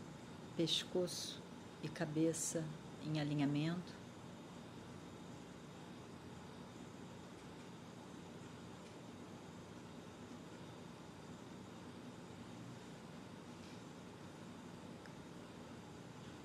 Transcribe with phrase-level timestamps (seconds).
[0.56, 1.44] pescoço
[1.84, 2.64] e cabeça
[3.06, 3.94] em alinhamento.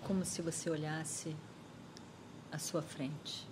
[0.02, 1.36] Como se você olhasse
[2.50, 3.46] à sua frente.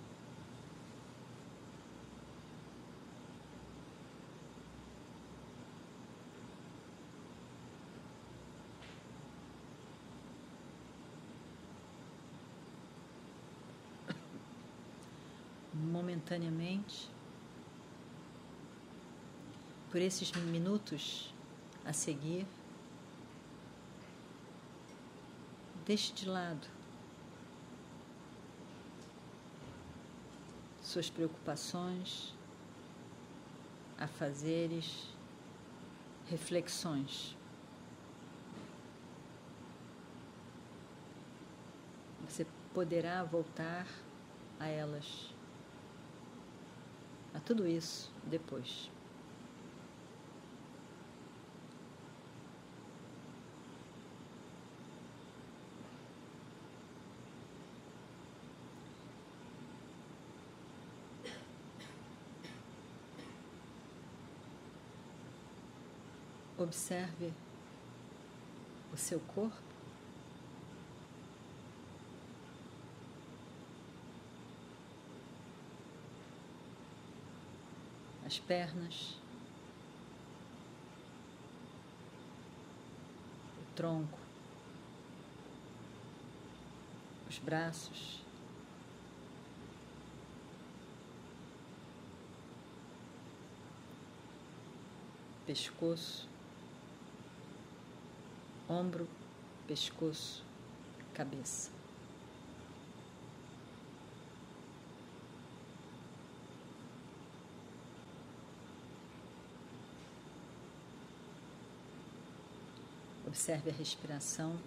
[16.27, 17.09] Momentaneamente,
[19.89, 21.33] por esses minutos
[21.85, 22.45] a seguir,
[25.85, 26.67] deixe de lado
[30.81, 32.33] suas preocupações,
[33.97, 35.07] afazeres,
[36.29, 37.37] reflexões.
[42.27, 43.87] Você poderá voltar
[44.59, 45.36] a elas
[47.37, 48.89] a tudo isso depois.
[66.57, 67.31] Observe
[68.91, 69.66] o seu corpo.
[78.27, 79.15] As pernas,
[83.57, 84.19] o tronco,
[87.29, 88.21] os braços.
[95.45, 96.27] Pescoço,
[98.67, 99.07] ombro,
[99.65, 100.43] pescoço,
[101.13, 101.76] cabeça.
[113.27, 114.57] Observe a respiração.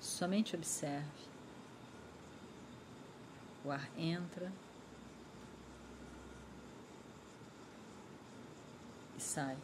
[0.00, 1.06] Somente observe.
[3.62, 4.50] O ar entra
[9.18, 9.58] e sai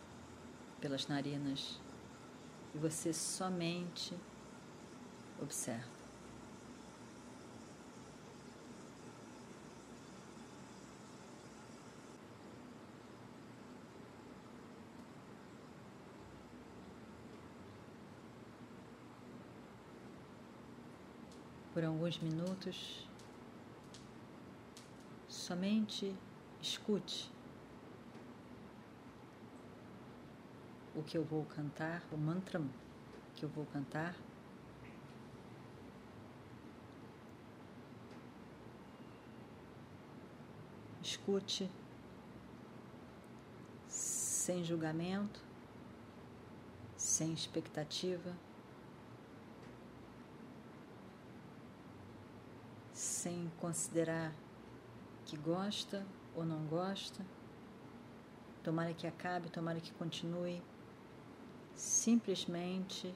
[0.78, 1.81] pelas narinas
[2.75, 4.15] e você somente
[5.41, 6.01] observa.
[21.72, 23.09] Por alguns minutos,
[25.27, 26.15] somente
[26.60, 27.31] escute
[30.94, 32.61] o que eu vou cantar, o mantra
[33.34, 34.15] que eu vou cantar.
[41.02, 41.70] Escute
[43.88, 45.43] sem julgamento,
[46.96, 48.37] sem expectativa.
[53.22, 54.34] Sem considerar
[55.24, 56.04] que gosta
[56.34, 57.24] ou não gosta.
[58.64, 60.60] Tomara que acabe, tomara que continue.
[61.72, 63.14] Simplesmente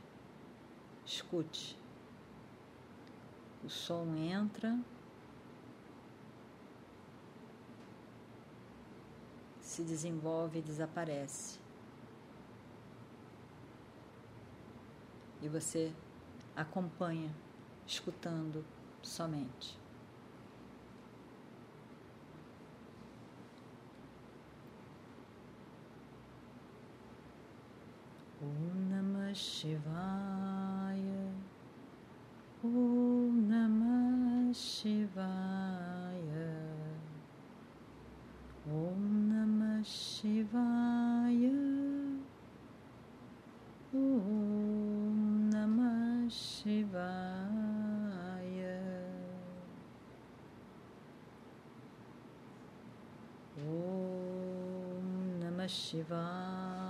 [1.04, 1.76] escute.
[3.64, 4.78] O som entra,
[9.60, 11.58] se desenvolve e desaparece.
[15.42, 15.92] E você
[16.54, 17.34] acompanha,
[17.84, 18.64] escutando
[19.02, 19.85] somente.
[28.46, 31.06] ओम नमः शिवाय
[32.64, 36.28] ओम नमः शिवाय
[38.81, 41.43] ओम नमः शिवाय
[44.02, 45.19] ओम
[45.54, 47.14] नमः शिवाय
[53.66, 56.85] ओम नमः शिवाय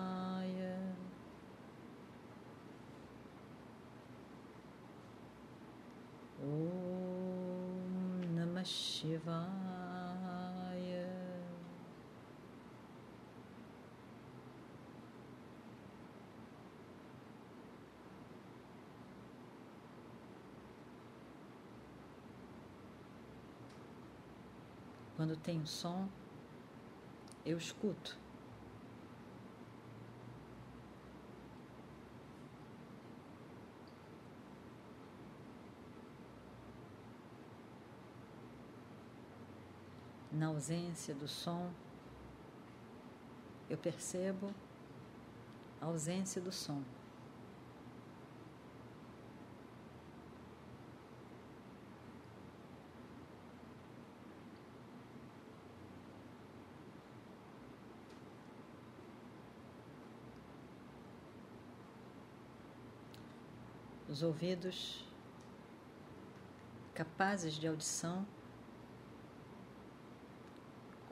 [9.07, 9.47] Shivaya.
[25.15, 26.09] Quando tem um som,
[27.45, 28.26] eu escuto.
[40.37, 41.71] Na ausência do som,
[43.71, 44.53] eu percebo
[45.81, 46.83] a ausência do som.
[64.07, 65.03] Os ouvidos
[66.93, 68.27] capazes de audição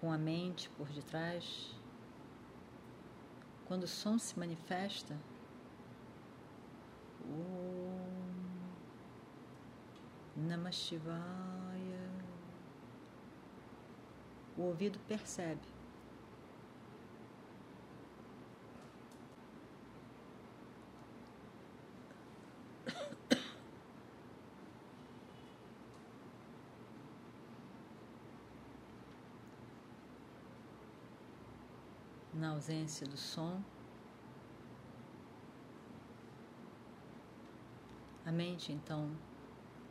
[0.05, 1.75] com a mente por detrás.
[3.65, 5.19] Quando o som se manifesta,
[7.27, 8.05] Om
[10.37, 12.11] Namah Shivaya,
[14.59, 15.74] o ouvido percebe.
[32.35, 33.63] Na ausência do som,
[38.27, 39.11] a mente então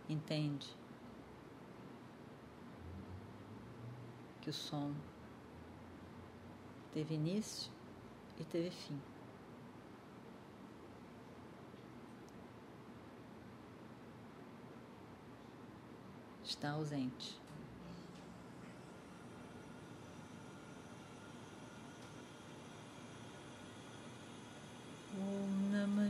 [0.10, 0.75] entende
[4.42, 4.94] que o som
[6.92, 7.72] teve início
[8.40, 9.01] e teve fim.
[16.44, 17.43] Está ausente.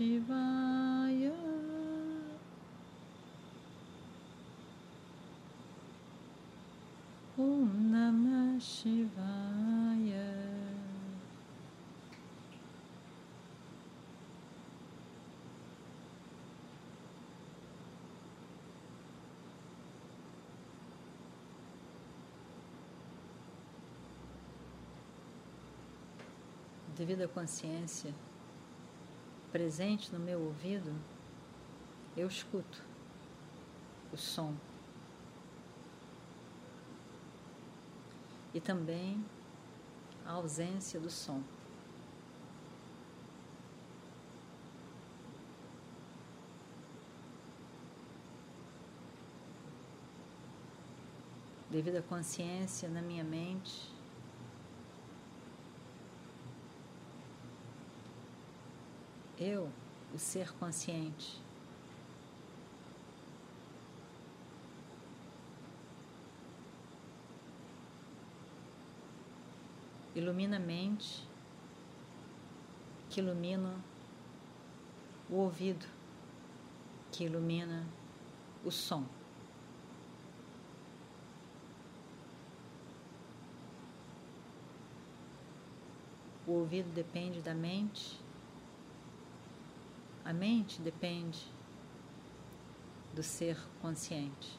[0.00, 1.36] Shivaya.
[7.36, 10.30] Om Namah Shivaya.
[26.96, 28.14] Devido à consciência
[29.50, 30.94] presente no meu ouvido,
[32.16, 32.82] eu escuto
[34.12, 34.54] o som.
[38.52, 39.24] E também
[40.24, 41.42] a ausência do som.
[51.70, 53.99] Devido à consciência na minha mente,
[59.40, 59.72] eu,
[60.14, 61.40] o ser consciente,
[70.14, 71.26] ilumina a mente,
[73.08, 73.74] que ilumina
[75.30, 75.86] o ouvido,
[77.10, 77.86] que ilumina
[78.62, 79.06] o som.
[86.46, 88.20] O ouvido depende da mente,
[90.30, 91.44] a mente depende
[93.12, 94.56] do ser consciente.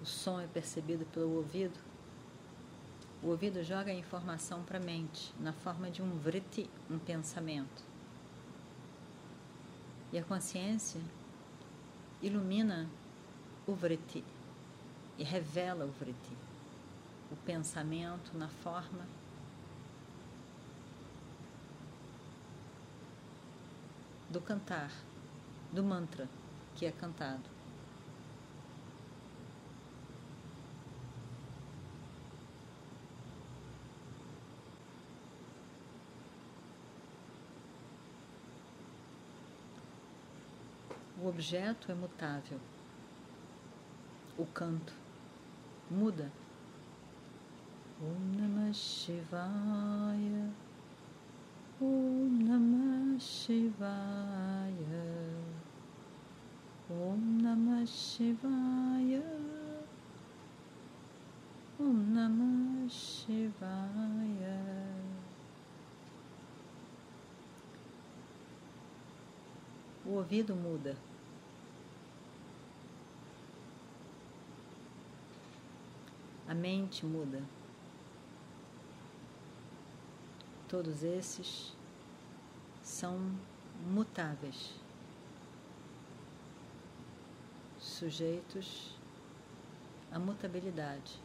[0.00, 1.78] O som é percebido pelo ouvido.
[3.22, 7.84] O ouvido joga a informação para a mente, na forma de um vritti, um pensamento.
[10.10, 11.02] E a consciência
[12.22, 12.88] ilumina
[13.66, 14.24] o vritti
[15.18, 16.36] e revela o vritti,
[17.30, 19.06] o pensamento na forma
[24.30, 24.90] do cantar,
[25.72, 26.28] do mantra
[26.76, 27.51] que é cantado.
[41.22, 42.58] O objeto é mutável.
[44.36, 44.92] O canto
[45.88, 46.32] muda.
[48.00, 50.50] Om Namah Shivaya.
[51.80, 54.66] Om Namah Shivaya.
[56.90, 59.22] Om Namah Shivaya.
[61.78, 64.58] Om Namah Shivaya.
[70.04, 71.11] O ouvido muda.
[76.52, 77.42] A mente muda.
[80.68, 81.74] Todos esses
[82.82, 83.18] são
[83.86, 84.78] mutáveis,
[87.78, 88.94] sujeitos
[90.10, 91.18] à mutabilidade.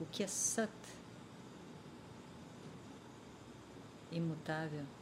[0.00, 0.72] O que é sat,
[4.10, 4.97] imutável,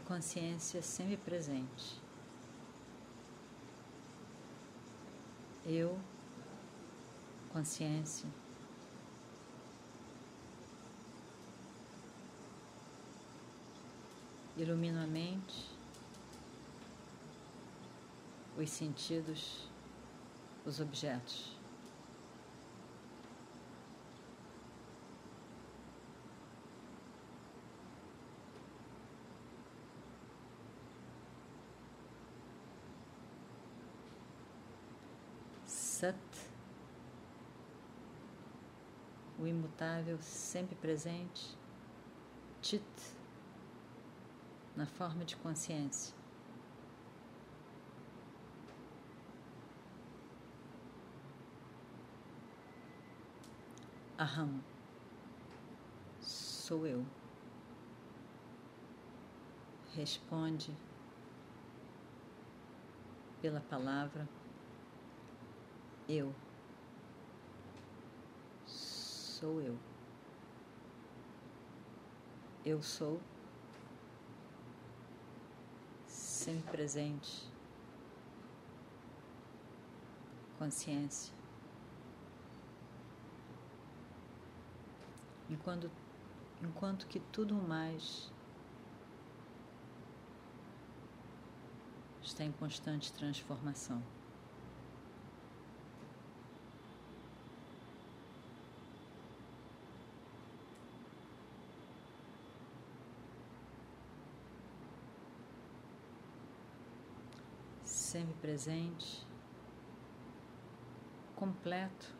[0.00, 2.00] consciência sempre presente.
[5.66, 5.98] Eu,
[7.52, 8.28] consciência,
[14.56, 15.70] ilumino a mente,
[18.56, 19.68] os sentidos,
[20.64, 21.57] os objetos.
[35.98, 36.14] Sat,
[39.36, 41.58] o imutável sempre presente,
[42.62, 42.84] Chit,
[44.76, 46.14] na forma de consciência.
[54.16, 54.60] Aham,
[56.20, 57.04] sou eu.
[59.96, 60.72] Responde
[63.42, 64.37] pela palavra
[66.08, 66.34] eu.
[68.66, 69.78] Sou eu.
[72.64, 73.20] Eu sou
[76.06, 77.50] sempre presente,
[80.58, 81.32] consciência.
[85.50, 85.90] Enquanto,
[86.62, 88.30] enquanto que tudo mais
[92.22, 94.02] está em constante transformação.
[108.18, 109.24] Sempre presente,
[111.36, 112.16] completo,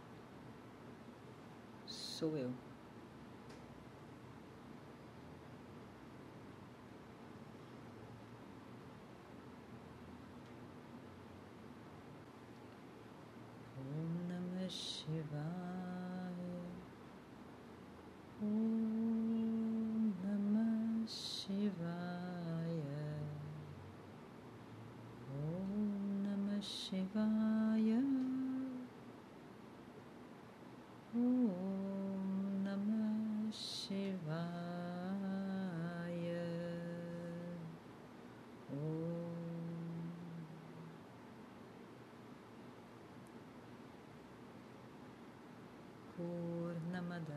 [1.87, 2.68] sou eu.